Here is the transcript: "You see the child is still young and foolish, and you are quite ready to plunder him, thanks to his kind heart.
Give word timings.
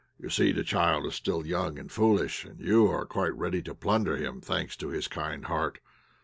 "You 0.19 0.29
see 0.29 0.51
the 0.51 0.63
child 0.63 1.05
is 1.05 1.13
still 1.13 1.45
young 1.45 1.77
and 1.77 1.91
foolish, 1.91 2.43
and 2.43 2.59
you 2.59 2.87
are 2.87 3.05
quite 3.05 3.35
ready 3.37 3.61
to 3.61 3.75
plunder 3.75 4.17
him, 4.17 4.41
thanks 4.41 4.75
to 4.77 4.87
his 4.87 5.07
kind 5.07 5.45
heart. 5.45 5.77